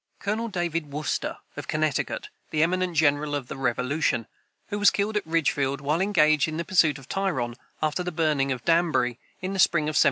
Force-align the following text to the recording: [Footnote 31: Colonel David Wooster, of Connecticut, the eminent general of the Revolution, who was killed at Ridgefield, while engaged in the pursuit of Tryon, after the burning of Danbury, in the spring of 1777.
[Footnote 0.17 0.29
31: 0.51 0.51
Colonel 0.51 0.51
David 0.51 0.91
Wooster, 0.93 1.37
of 1.55 1.67
Connecticut, 1.67 2.29
the 2.49 2.63
eminent 2.63 2.95
general 2.97 3.35
of 3.35 3.49
the 3.49 3.55
Revolution, 3.55 4.25
who 4.69 4.79
was 4.79 4.89
killed 4.89 5.15
at 5.15 5.27
Ridgefield, 5.27 5.79
while 5.79 6.01
engaged 6.01 6.47
in 6.47 6.57
the 6.57 6.65
pursuit 6.65 6.97
of 6.97 7.07
Tryon, 7.07 7.53
after 7.83 8.01
the 8.01 8.11
burning 8.11 8.51
of 8.51 8.65
Danbury, 8.65 9.19
in 9.41 9.53
the 9.53 9.59
spring 9.59 9.83
of 9.83 9.93
1777. 9.93 9.99